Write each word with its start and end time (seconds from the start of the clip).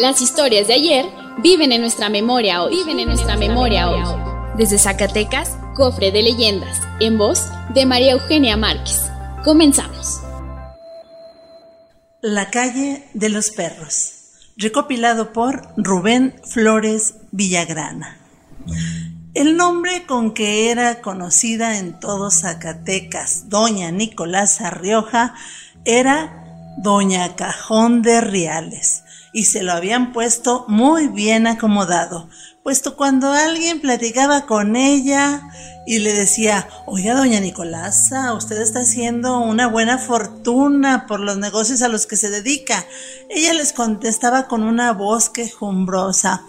Las 0.00 0.22
historias 0.22 0.66
de 0.66 0.72
ayer 0.72 1.04
viven 1.42 1.72
en 1.72 1.82
nuestra 1.82 2.08
memoria 2.08 2.62
hoy. 2.62 2.74
Viven 2.74 3.00
en 3.00 3.08
nuestra 3.08 3.36
memoria 3.36 3.90
hoy. 3.90 4.00
Desde 4.56 4.78
Zacatecas, 4.78 5.58
Cofre 5.76 6.10
de 6.10 6.22
Leyendas, 6.22 6.80
en 7.00 7.18
voz 7.18 7.44
de 7.74 7.84
María 7.84 8.12
Eugenia 8.12 8.56
Márquez. 8.56 9.10
Comenzamos. 9.44 10.22
La 12.22 12.48
calle 12.48 13.10
de 13.12 13.28
los 13.28 13.50
perros, 13.50 14.12
recopilado 14.56 15.34
por 15.34 15.68
Rubén 15.76 16.34
Flores 16.44 17.16
Villagrana. 17.30 18.16
El 19.34 19.58
nombre 19.58 20.06
con 20.06 20.32
que 20.32 20.70
era 20.70 21.02
conocida 21.02 21.76
en 21.76 22.00
todo 22.00 22.30
Zacatecas, 22.30 23.50
doña 23.50 23.90
Nicolasa 23.90 24.70
Rioja, 24.70 25.34
era 25.84 26.40
Doña 26.78 27.36
Cajón 27.36 28.00
de 28.00 28.22
Riales, 28.22 29.02
y 29.32 29.44
se 29.44 29.62
lo 29.62 29.72
habían 29.72 30.12
puesto 30.12 30.64
muy 30.68 31.08
bien 31.08 31.46
acomodado, 31.46 32.28
puesto 32.62 32.96
cuando 32.96 33.32
alguien 33.32 33.80
platicaba 33.80 34.46
con 34.46 34.76
ella 34.76 35.42
y 35.86 35.98
le 35.98 36.12
decía, 36.12 36.68
oiga, 36.86 37.14
doña 37.14 37.40
Nicolasa, 37.40 38.34
usted 38.34 38.60
está 38.60 38.80
haciendo 38.80 39.38
una 39.40 39.66
buena 39.66 39.98
fortuna 39.98 41.06
por 41.06 41.20
los 41.20 41.38
negocios 41.38 41.82
a 41.82 41.88
los 41.88 42.06
que 42.06 42.16
se 42.16 42.30
dedica. 42.30 42.84
Ella 43.28 43.54
les 43.54 43.72
contestaba 43.72 44.46
con 44.46 44.62
una 44.62 44.92
voz 44.92 45.30
quejumbrosa, 45.30 46.42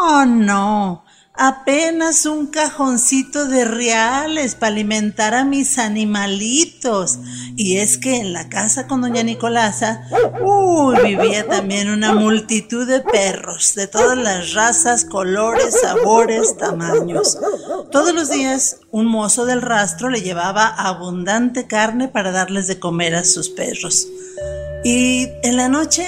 no, 0.00 0.26
no, 0.26 1.04
apenas 1.42 2.26
un 2.26 2.48
cajoncito 2.48 3.46
de 3.46 3.64
reales 3.64 4.54
para 4.54 4.72
alimentar 4.72 5.34
a 5.34 5.42
mis 5.42 5.78
animalitos. 5.78 7.18
Y 7.56 7.78
es 7.78 7.96
que 7.96 8.16
en 8.16 8.34
la 8.34 8.50
casa 8.50 8.86
con 8.86 9.00
doña 9.00 9.22
Nicolasa, 9.22 10.02
vivía 11.02 11.48
también 11.48 11.88
una 11.88 12.12
multitud 12.12 12.86
de 12.86 13.00
perros, 13.00 13.74
de 13.74 13.86
todas 13.86 14.18
las 14.18 14.52
razas, 14.52 15.06
colores, 15.06 15.80
sabores, 15.80 16.58
tamaños. 16.58 17.38
Todos 17.90 18.14
los 18.14 18.28
días 18.28 18.76
un 18.90 19.06
mozo 19.06 19.46
del 19.46 19.62
rastro 19.62 20.10
le 20.10 20.20
llevaba 20.20 20.66
abundante 20.66 21.66
carne 21.66 22.08
para 22.08 22.32
darles 22.32 22.66
de 22.66 22.78
comer 22.78 23.14
a 23.14 23.24
sus 23.24 23.48
perros. 23.48 24.06
Y 24.84 25.26
en 25.42 25.56
la 25.56 25.70
noche 25.70 26.04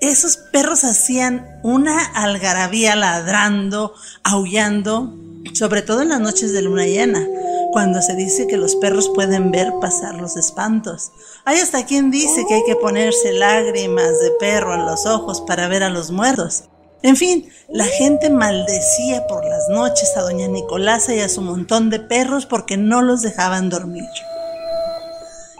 esos 0.00 0.36
perros 0.36 0.84
hacían 0.84 1.60
una 1.62 2.04
algarabía 2.14 2.94
ladrando, 2.94 3.94
aullando, 4.22 5.14
sobre 5.54 5.82
todo 5.82 6.02
en 6.02 6.10
las 6.10 6.20
noches 6.20 6.52
de 6.52 6.62
luna 6.62 6.86
llena, 6.86 7.26
cuando 7.72 8.00
se 8.00 8.14
dice 8.14 8.46
que 8.46 8.56
los 8.56 8.76
perros 8.76 9.10
pueden 9.14 9.50
ver 9.50 9.72
pasar 9.80 10.14
los 10.14 10.36
espantos. 10.36 11.10
Hay 11.44 11.58
hasta 11.58 11.84
quien 11.84 12.10
dice 12.10 12.44
que 12.46 12.54
hay 12.54 12.64
que 12.64 12.76
ponerse 12.76 13.32
lágrimas 13.32 14.20
de 14.20 14.30
perro 14.38 14.74
en 14.74 14.86
los 14.86 15.06
ojos 15.06 15.40
para 15.42 15.68
ver 15.68 15.82
a 15.82 15.90
los 15.90 16.10
muertos. 16.10 16.64
En 17.02 17.16
fin, 17.16 17.48
la 17.68 17.84
gente 17.84 18.30
maldecía 18.30 19.26
por 19.28 19.44
las 19.44 19.68
noches 19.68 20.16
a 20.16 20.22
doña 20.22 20.48
Nicolasa 20.48 21.14
y 21.14 21.20
a 21.20 21.28
su 21.28 21.42
montón 21.42 21.90
de 21.90 22.00
perros 22.00 22.46
porque 22.46 22.76
no 22.76 23.02
los 23.02 23.22
dejaban 23.22 23.68
dormir. 23.68 24.04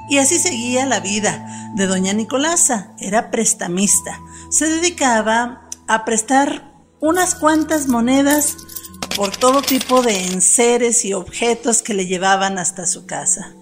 Y 0.09 0.19
así 0.19 0.39
seguía 0.39 0.87
la 0.87 1.01
vida 1.01 1.73
de 1.75 1.87
doña 1.87 2.13
Nicolasa. 2.13 2.93
Era 2.99 3.31
prestamista. 3.31 4.21
Se 4.51 4.69
dedicaba 4.69 5.69
a 5.87 6.05
prestar 6.05 6.73
unas 7.01 7.35
cuantas 7.35 7.89
monedas 7.89 8.57
por 9.17 9.37
todo 9.37 9.63
tipo 9.63 10.03
de 10.03 10.27
enseres 10.27 11.05
y 11.05 11.13
objetos 11.13 11.83
que 11.83 11.95
le 11.95 12.07
llevaban 12.07 12.59
hasta 12.59 12.87
su 12.87 13.07
casa. 13.07 13.53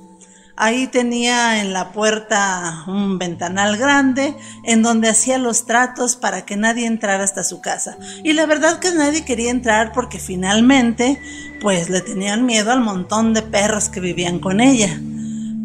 Ahí 0.58 0.86
tenía 0.86 1.60
en 1.60 1.74
la 1.74 1.92
puerta 1.92 2.84
un 2.86 3.18
ventanal 3.18 3.76
grande 3.76 4.34
en 4.64 4.82
donde 4.82 5.10
hacía 5.10 5.36
los 5.36 5.66
tratos 5.66 6.16
para 6.16 6.46
que 6.46 6.56
nadie 6.56 6.86
entrara 6.86 7.24
hasta 7.24 7.44
su 7.44 7.60
casa. 7.60 7.98
Y 8.24 8.32
la 8.32 8.46
verdad 8.46 8.78
que 8.78 8.90
nadie 8.94 9.26
quería 9.26 9.50
entrar 9.50 9.92
porque 9.92 10.18
finalmente 10.18 11.20
pues 11.60 11.90
le 11.90 12.00
tenían 12.00 12.46
miedo 12.46 12.72
al 12.72 12.80
montón 12.80 13.34
de 13.34 13.42
perros 13.42 13.90
que 13.90 14.00
vivían 14.00 14.38
con 14.38 14.60
ella. 14.60 14.98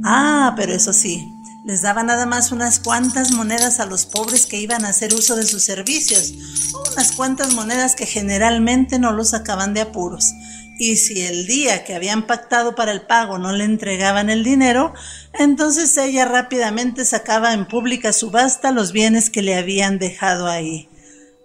Ah, 0.03 0.53
pero 0.56 0.73
eso 0.73 0.94
sí, 0.94 1.34
les 1.63 1.84
daba 1.84 2.03
nada 2.03 2.25
más 2.25 2.51
unas 2.51 2.79
cuantas 2.79 3.31
monedas 3.31 3.79
a 3.79 3.85
los 3.85 4.06
pobres 4.06 4.47
que 4.47 4.59
iban 4.59 4.84
a 4.84 4.89
hacer 4.89 5.13
uso 5.13 5.35
de 5.35 5.45
sus 5.45 5.63
servicios, 5.63 6.34
unas 6.94 7.12
cuantas 7.12 7.53
monedas 7.53 7.95
que 7.95 8.07
generalmente 8.07 8.97
no 8.97 9.12
los 9.12 9.29
sacaban 9.29 9.73
de 9.73 9.81
apuros. 9.81 10.34
Y 10.79 10.97
si 10.97 11.22
el 11.22 11.45
día 11.45 11.84
que 11.84 11.94
habían 11.94 12.25
pactado 12.25 12.73
para 12.73 12.91
el 12.91 13.01
pago 13.01 13.38
no 13.38 13.51
le 13.51 13.66
entregaban 13.66 14.31
el 14.31 14.44
dinero, 14.44 14.94
entonces 15.34 15.95
ella 15.97 16.25
rápidamente 16.25 17.06
sacaba 17.06 17.53
en 17.53 17.68
pública 17.68 18.12
subasta 18.12 18.72
los 18.72 18.91
bienes 18.91 19.29
que 19.29 19.44
le 19.44 19.56
habían 19.56 20.00
dejado 20.00 20.47
ahí. 20.47 20.89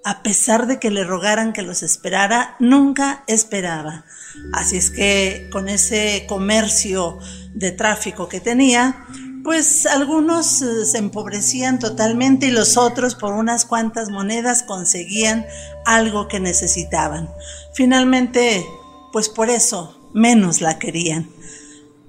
A 0.06 0.22
pesar 0.22 0.68
de 0.68 0.78
que 0.78 0.92
le 0.92 1.02
rogaran 1.02 1.52
que 1.52 1.62
los 1.62 1.82
esperara, 1.82 2.54
nunca 2.60 3.24
esperaba. 3.26 4.04
Así 4.52 4.76
es 4.76 4.92
que 4.92 5.48
con 5.50 5.68
ese 5.68 6.26
comercio 6.28 7.18
de 7.54 7.72
tráfico 7.72 8.28
que 8.28 8.38
tenía, 8.38 9.04
pues 9.42 9.84
algunos 9.84 10.62
eh, 10.62 10.86
se 10.86 10.98
empobrecían 10.98 11.80
totalmente 11.80 12.46
y 12.46 12.52
los 12.52 12.76
otros 12.76 13.16
por 13.16 13.32
unas 13.32 13.64
cuantas 13.64 14.08
monedas 14.08 14.62
conseguían 14.62 15.44
algo 15.84 16.28
que 16.28 16.38
necesitaban. 16.38 17.28
Finalmente, 17.74 18.64
pues 19.12 19.28
por 19.28 19.50
eso 19.50 20.08
menos 20.14 20.60
la 20.60 20.78
querían. 20.78 21.28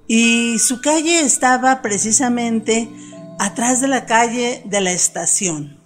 Y 0.06 0.60
su 0.60 0.80
calle 0.80 1.22
estaba 1.22 1.82
precisamente 1.82 2.88
atrás 3.40 3.80
de 3.80 3.88
la 3.88 4.06
calle 4.06 4.62
de 4.66 4.80
la 4.82 4.92
estación, 4.92 5.77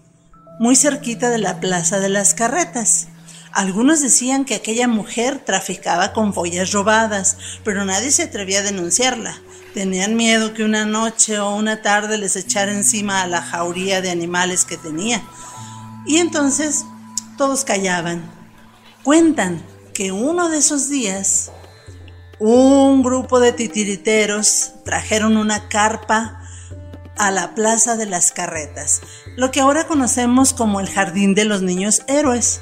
muy 0.62 0.76
cerquita 0.76 1.28
de 1.28 1.38
la 1.38 1.58
Plaza 1.58 1.98
de 1.98 2.08
las 2.08 2.34
Carretas. 2.34 3.08
Algunos 3.50 4.00
decían 4.00 4.44
que 4.44 4.54
aquella 4.54 4.86
mujer 4.86 5.40
traficaba 5.44 6.12
con 6.12 6.30
joyas 6.30 6.70
robadas, 6.70 7.36
pero 7.64 7.84
nadie 7.84 8.12
se 8.12 8.22
atrevía 8.22 8.60
a 8.60 8.62
denunciarla. 8.62 9.34
Tenían 9.74 10.14
miedo 10.14 10.54
que 10.54 10.62
una 10.62 10.84
noche 10.84 11.40
o 11.40 11.52
una 11.56 11.82
tarde 11.82 12.16
les 12.16 12.36
echara 12.36 12.70
encima 12.70 13.22
a 13.22 13.26
la 13.26 13.42
jauría 13.42 14.02
de 14.02 14.12
animales 14.12 14.64
que 14.64 14.76
tenía. 14.76 15.20
Y 16.06 16.18
entonces 16.18 16.84
todos 17.36 17.64
callaban. 17.64 18.22
Cuentan 19.02 19.60
que 19.92 20.12
uno 20.12 20.48
de 20.48 20.58
esos 20.58 20.88
días 20.88 21.50
un 22.38 23.02
grupo 23.02 23.40
de 23.40 23.50
titiriteros 23.50 24.74
trajeron 24.84 25.36
una 25.36 25.68
carpa 25.68 26.41
a 27.16 27.30
la 27.30 27.54
Plaza 27.54 27.96
de 27.96 28.06
las 28.06 28.32
Carretas, 28.32 29.00
lo 29.36 29.50
que 29.50 29.60
ahora 29.60 29.86
conocemos 29.86 30.52
como 30.52 30.80
el 30.80 30.88
Jardín 30.88 31.34
de 31.34 31.44
los 31.44 31.62
Niños 31.62 32.02
Héroes 32.08 32.60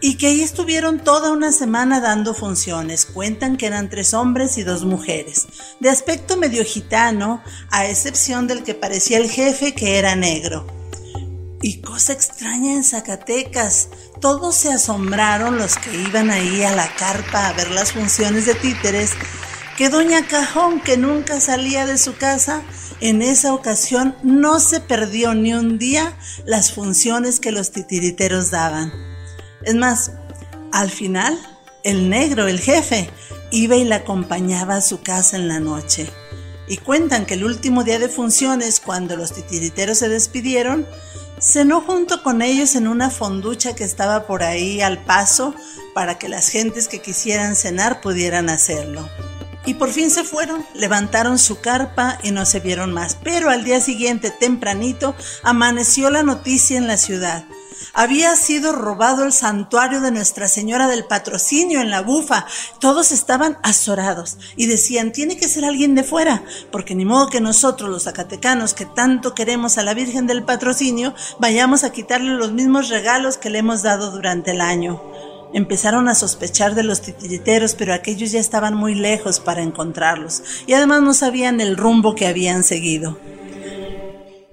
y 0.00 0.16
que 0.16 0.28
ahí 0.28 0.42
estuvieron 0.42 1.00
toda 1.00 1.32
una 1.32 1.52
semana 1.52 2.00
dando 2.00 2.34
funciones. 2.34 3.06
Cuentan 3.06 3.56
que 3.56 3.66
eran 3.66 3.88
tres 3.88 4.14
hombres 4.14 4.58
y 4.58 4.62
dos 4.62 4.84
mujeres, 4.84 5.46
de 5.80 5.90
aspecto 5.90 6.36
medio 6.36 6.64
gitano, 6.64 7.42
a 7.70 7.86
excepción 7.86 8.46
del 8.46 8.62
que 8.62 8.74
parecía 8.74 9.18
el 9.18 9.30
jefe 9.30 9.74
que 9.74 9.98
era 9.98 10.14
negro. 10.14 10.66
Y 11.62 11.80
cosa 11.80 12.12
extraña 12.12 12.74
en 12.74 12.84
Zacatecas, 12.84 13.88
todos 14.20 14.54
se 14.54 14.72
asombraron 14.72 15.56
los 15.56 15.76
que 15.76 15.92
iban 15.96 16.30
ahí 16.30 16.62
a 16.62 16.76
la 16.76 16.94
carpa 16.94 17.48
a 17.48 17.52
ver 17.54 17.70
las 17.70 17.92
funciones 17.92 18.44
de 18.46 18.54
títeres, 18.54 19.12
que 19.76 19.90
doña 19.90 20.26
Cajón, 20.26 20.80
que 20.80 20.96
nunca 20.96 21.38
salía 21.38 21.84
de 21.84 21.98
su 21.98 22.16
casa, 22.16 22.62
en 23.00 23.20
esa 23.20 23.52
ocasión 23.52 24.16
no 24.22 24.58
se 24.58 24.80
perdió 24.80 25.34
ni 25.34 25.52
un 25.52 25.78
día 25.78 26.16
las 26.46 26.72
funciones 26.72 27.40
que 27.40 27.52
los 27.52 27.72
titiriteros 27.72 28.50
daban. 28.50 28.90
Es 29.64 29.74
más, 29.74 30.12
al 30.72 30.90
final, 30.90 31.38
el 31.84 32.08
negro, 32.08 32.48
el 32.48 32.58
jefe, 32.58 33.10
iba 33.50 33.76
y 33.76 33.84
la 33.84 33.96
acompañaba 33.96 34.76
a 34.76 34.80
su 34.80 35.02
casa 35.02 35.36
en 35.36 35.46
la 35.46 35.60
noche. 35.60 36.10
Y 36.68 36.78
cuentan 36.78 37.26
que 37.26 37.34
el 37.34 37.44
último 37.44 37.84
día 37.84 37.98
de 37.98 38.08
funciones, 38.08 38.80
cuando 38.80 39.14
los 39.14 39.34
titiriteros 39.34 39.98
se 39.98 40.08
despidieron, 40.08 40.86
cenó 41.38 41.82
junto 41.82 42.22
con 42.22 42.40
ellos 42.40 42.76
en 42.76 42.88
una 42.88 43.10
fonducha 43.10 43.74
que 43.74 43.84
estaba 43.84 44.26
por 44.26 44.42
ahí 44.42 44.80
al 44.80 45.04
paso 45.04 45.54
para 45.94 46.18
que 46.18 46.30
las 46.30 46.48
gentes 46.48 46.88
que 46.88 47.02
quisieran 47.02 47.56
cenar 47.56 48.00
pudieran 48.00 48.48
hacerlo. 48.48 49.06
Y 49.66 49.74
por 49.74 49.90
fin 49.90 50.10
se 50.10 50.24
fueron, 50.24 50.64
levantaron 50.74 51.38
su 51.38 51.60
carpa 51.60 52.18
y 52.22 52.30
no 52.30 52.46
se 52.46 52.60
vieron 52.60 52.92
más. 52.92 53.18
Pero 53.22 53.50
al 53.50 53.64
día 53.64 53.80
siguiente, 53.80 54.30
tempranito, 54.30 55.14
amaneció 55.42 56.08
la 56.08 56.22
noticia 56.22 56.78
en 56.78 56.86
la 56.86 56.96
ciudad. 56.96 57.44
Había 57.98 58.36
sido 58.36 58.72
robado 58.72 59.24
el 59.24 59.32
santuario 59.32 60.00
de 60.00 60.10
Nuestra 60.10 60.48
Señora 60.48 60.86
del 60.86 61.04
Patrocinio 61.04 61.80
en 61.80 61.90
la 61.90 62.02
bufa. 62.02 62.46
Todos 62.78 63.10
estaban 63.10 63.58
azorados 63.62 64.36
y 64.54 64.66
decían, 64.66 65.12
tiene 65.12 65.36
que 65.36 65.48
ser 65.48 65.64
alguien 65.64 65.94
de 65.94 66.04
fuera, 66.04 66.44
porque 66.70 66.94
ni 66.94 67.04
modo 67.04 67.30
que 67.30 67.40
nosotros, 67.40 67.88
los 67.88 68.04
zacatecanos, 68.04 68.74
que 68.74 68.84
tanto 68.84 69.34
queremos 69.34 69.78
a 69.78 69.82
la 69.82 69.94
Virgen 69.94 70.26
del 70.26 70.44
Patrocinio, 70.44 71.14
vayamos 71.38 71.84
a 71.84 71.90
quitarle 71.90 72.34
los 72.34 72.52
mismos 72.52 72.90
regalos 72.90 73.38
que 73.38 73.50
le 73.50 73.58
hemos 73.58 73.82
dado 73.82 74.10
durante 74.10 74.50
el 74.50 74.60
año. 74.60 75.00
Empezaron 75.52 76.08
a 76.08 76.14
sospechar 76.14 76.74
de 76.74 76.82
los 76.82 77.00
titiriteros, 77.00 77.74
pero 77.74 77.94
aquellos 77.94 78.32
ya 78.32 78.40
estaban 78.40 78.74
muy 78.74 78.94
lejos 78.94 79.40
para 79.40 79.62
encontrarlos, 79.62 80.42
y 80.66 80.74
además 80.74 81.02
no 81.02 81.14
sabían 81.14 81.60
el 81.60 81.76
rumbo 81.76 82.14
que 82.14 82.26
habían 82.26 82.64
seguido. 82.64 83.18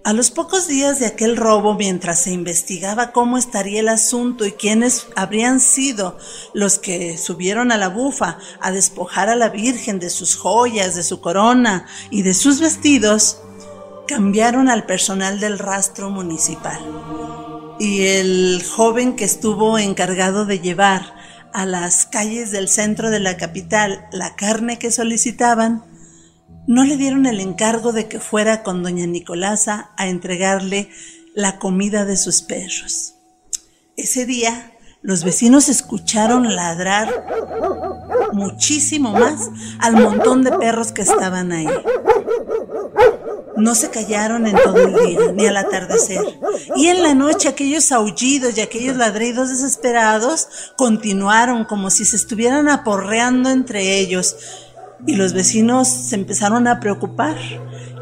A 0.06 0.12
los 0.12 0.32
pocos 0.32 0.68
días 0.68 1.00
de 1.00 1.06
aquel 1.06 1.38
robo, 1.38 1.76
mientras 1.76 2.24
se 2.24 2.32
investigaba 2.32 3.14
cómo 3.14 3.38
estaría 3.38 3.80
el 3.80 3.88
asunto 3.88 4.46
y 4.46 4.52
quiénes 4.52 5.08
habrían 5.16 5.62
sido 5.62 6.18
los 6.54 6.78
que 6.78 7.18
subieron 7.18 7.72
a 7.72 7.78
la 7.78 7.88
bufa 7.88 8.38
a 8.60 8.72
despojar 8.72 9.30
a 9.30 9.38
la 9.38 9.48
Virgen 9.48 10.00
de 10.00 10.10
sus 10.10 10.36
joyas, 10.36 10.96
de 10.96 11.04
su 11.04 11.22
corona 11.22 11.86
y 12.10 12.24
de 12.24 12.34
sus 12.34 12.60
vestidos, 12.60 13.38
cambiaron 14.06 14.68
al 14.68 14.86
personal 14.86 15.40
del 15.40 15.58
rastro 15.58 16.10
municipal. 16.10 16.82
Y 17.80 18.06
el 18.06 18.64
joven 18.64 19.16
que 19.16 19.26
estuvo 19.26 19.78
encargado 19.78 20.46
de 20.46 20.60
llevar 20.60 21.14
a 21.54 21.66
las 21.66 22.06
calles 22.06 22.52
del 22.52 22.68
centro 22.68 23.10
de 23.10 23.20
la 23.20 23.38
capital 23.38 24.08
la 24.12 24.36
carne 24.36 24.80
que 24.80 24.92
solicitaban, 24.92 25.84
no 26.68 26.84
le 26.84 26.98
dieron 26.98 27.26
el 27.26 27.40
encargo 27.40 27.92
de 27.92 28.08
que 28.08 28.20
fuera 28.20 28.64
con 28.64 28.84
doña 28.84 29.06
Nicolasa 29.06 29.92
a 29.98 30.08
entregarle 30.08 30.90
la 31.36 31.60
comida 31.60 32.06
de 32.06 32.16
sus 32.16 32.42
perros. 32.42 33.16
Ese 33.98 34.26
día 34.26 34.72
los 35.02 35.24
vecinos 35.24 35.68
escucharon 35.68 36.56
ladrar 36.56 37.26
muchísimo 38.32 39.12
más 39.12 39.50
al 39.80 39.98
montón 39.98 40.44
de 40.44 40.52
perros 40.54 40.92
que 40.92 41.02
estaban 41.02 41.52
ahí. 41.52 41.68
No 43.58 43.76
se 43.76 43.90
callaron 43.90 44.48
en 44.48 44.56
todo 44.56 44.78
el 44.78 44.94
día, 44.94 45.32
ni 45.34 45.46
al 45.46 45.58
atardecer. 45.58 46.22
Y 46.76 46.88
en 46.88 47.04
la 47.04 47.14
noche 47.14 47.50
aquellos 47.50 47.92
aullidos 47.92 48.58
y 48.58 48.62
aquellos 48.62 48.98
ladridos 48.98 49.50
desesperados 49.50 50.48
continuaron 50.76 51.66
como 51.66 51.90
si 51.90 52.06
se 52.06 52.16
estuvieran 52.16 52.70
aporreando 52.70 53.50
entre 53.50 54.00
ellos, 54.00 54.36
y 55.06 55.16
los 55.16 55.34
vecinos 55.34 55.88
se 55.88 56.16
empezaron 56.16 56.68
a 56.68 56.80
preocupar. 56.80 57.38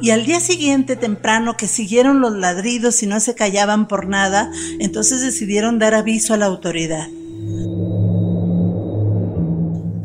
Y 0.01 0.09
al 0.12 0.25
día 0.25 0.39
siguiente, 0.39 0.95
temprano, 0.95 1.57
que 1.57 1.68
siguieron 1.68 2.21
los 2.21 2.33
ladridos 2.33 3.03
y 3.03 3.07
no 3.07 3.19
se 3.19 3.36
callaban 3.36 3.88
por 3.88 4.07
nada, 4.07 4.51
entonces 4.80 5.21
decidieron 5.21 5.80
dar 5.80 5.94
aviso 5.94 6.33
a 6.33 6.38
la 6.38 6.48
autoridad. 6.48 7.07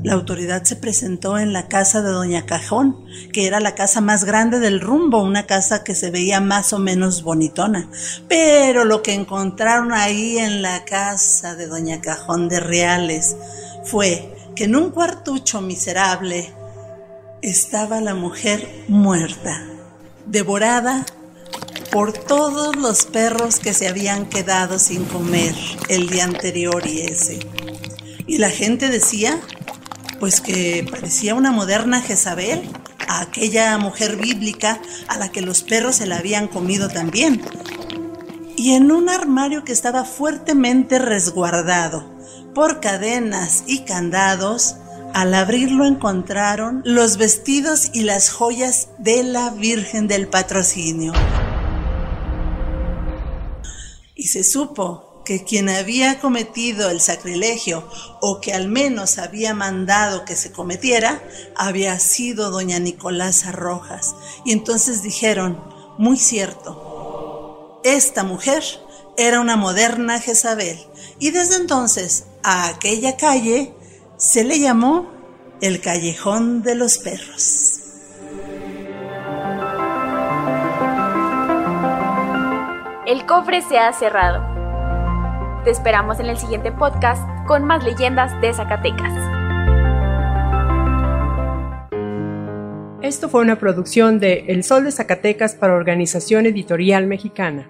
La 0.06 0.12
autoridad 0.12 0.62
se 0.62 0.76
presentó 0.76 1.36
en 1.36 1.52
la 1.52 1.66
casa 1.66 2.00
de 2.00 2.10
Doña 2.10 2.46
Cajón, 2.46 3.04
que 3.32 3.48
era 3.48 3.58
la 3.58 3.74
casa 3.74 4.00
más 4.00 4.22
grande 4.22 4.60
del 4.60 4.80
rumbo, 4.80 5.20
una 5.20 5.46
casa 5.46 5.82
que 5.82 5.96
se 5.96 6.12
veía 6.12 6.40
más 6.40 6.72
o 6.72 6.78
menos 6.78 7.24
bonitona. 7.24 7.90
Pero 8.28 8.84
lo 8.84 9.02
que 9.02 9.14
encontraron 9.14 9.92
ahí 9.92 10.38
en 10.38 10.62
la 10.62 10.84
casa 10.84 11.56
de 11.56 11.66
Doña 11.66 12.00
Cajón 12.00 12.48
de 12.48 12.60
Reales 12.60 13.34
fue 13.82 14.32
que 14.54 14.66
en 14.66 14.76
un 14.76 14.90
cuartucho 14.90 15.60
miserable 15.60 16.52
estaba 17.42 18.00
la 18.00 18.14
mujer 18.14 18.84
muerta, 18.86 19.60
devorada 20.24 21.04
por 21.90 22.12
todos 22.12 22.76
los 22.76 23.06
perros 23.06 23.58
que 23.58 23.74
se 23.74 23.88
habían 23.88 24.26
quedado 24.26 24.78
sin 24.78 25.04
comer 25.06 25.56
el 25.88 26.08
día 26.08 26.22
anterior 26.22 26.86
y 26.86 27.00
ese. 27.00 27.40
Y 28.28 28.38
la 28.38 28.50
gente 28.50 28.88
decía, 28.88 29.40
pues 30.18 30.40
que 30.40 30.86
parecía 30.90 31.34
una 31.34 31.52
moderna 31.52 32.00
Jezabel, 32.00 32.62
aquella 33.08 33.76
mujer 33.78 34.16
bíblica 34.16 34.80
a 35.08 35.18
la 35.18 35.30
que 35.30 35.40
los 35.40 35.62
perros 35.62 35.96
se 35.96 36.06
la 36.06 36.18
habían 36.18 36.48
comido 36.48 36.88
también. 36.88 37.42
Y 38.56 38.72
en 38.74 38.90
un 38.90 39.08
armario 39.08 39.64
que 39.64 39.72
estaba 39.72 40.04
fuertemente 40.04 40.98
resguardado 40.98 42.16
por 42.54 42.80
cadenas 42.80 43.64
y 43.66 43.80
candados, 43.80 44.76
al 45.12 45.34
abrirlo 45.34 45.86
encontraron 45.86 46.82
los 46.84 47.16
vestidos 47.16 47.90
y 47.92 48.02
las 48.02 48.30
joyas 48.30 48.88
de 48.98 49.22
la 49.22 49.50
Virgen 49.50 50.08
del 50.08 50.28
Patrocinio. 50.28 51.12
Y 54.14 54.28
se 54.28 54.42
supo 54.42 55.05
que 55.26 55.44
quien 55.44 55.68
había 55.68 56.20
cometido 56.20 56.88
el 56.88 57.02
sacrilegio 57.02 57.86
o 58.22 58.40
que 58.40 58.54
al 58.54 58.68
menos 58.68 59.18
había 59.18 59.52
mandado 59.52 60.24
que 60.24 60.36
se 60.36 60.52
cometiera 60.52 61.20
había 61.56 61.98
sido 61.98 62.50
doña 62.50 62.78
Nicolasa 62.78 63.52
Rojas. 63.52 64.14
Y 64.46 64.52
entonces 64.52 65.02
dijeron, 65.02 65.62
muy 65.98 66.16
cierto, 66.16 67.80
esta 67.84 68.22
mujer 68.22 68.62
era 69.18 69.40
una 69.40 69.56
moderna 69.56 70.20
Jezabel. 70.20 70.78
Y 71.18 71.32
desde 71.32 71.56
entonces 71.56 72.24
a 72.42 72.68
aquella 72.68 73.16
calle 73.16 73.74
se 74.16 74.44
le 74.44 74.60
llamó 74.60 75.10
el 75.60 75.80
callejón 75.80 76.62
de 76.62 76.74
los 76.76 76.98
perros. 76.98 77.80
El 83.06 83.26
cofre 83.26 83.62
se 83.62 83.78
ha 83.78 83.92
cerrado. 83.92 84.65
Te 85.66 85.72
esperamos 85.72 86.20
en 86.20 86.26
el 86.26 86.38
siguiente 86.38 86.70
podcast 86.70 87.20
con 87.48 87.64
más 87.64 87.82
leyendas 87.82 88.40
de 88.40 88.54
Zacatecas. 88.54 89.12
Esto 93.02 93.28
fue 93.28 93.40
una 93.40 93.58
producción 93.58 94.20
de 94.20 94.44
El 94.46 94.62
Sol 94.62 94.84
de 94.84 94.92
Zacatecas 94.92 95.56
para 95.56 95.74
Organización 95.74 96.46
Editorial 96.46 97.08
Mexicana. 97.08 97.68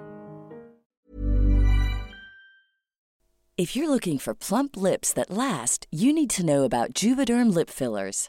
If 3.56 3.75
you're 3.75 3.88
looking 3.88 4.19
for 4.19 4.34
plump 4.34 4.76
lips 4.76 5.14
that 5.14 5.31
last, 5.31 5.87
you 5.90 6.12
need 6.12 6.28
to 6.37 6.44
know 6.44 6.64
about 6.64 6.92
Juvederm 6.92 7.54
lip 7.54 7.70
fillers. 7.70 8.28